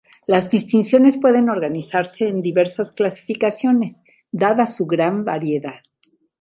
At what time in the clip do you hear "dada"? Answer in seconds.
4.31-4.65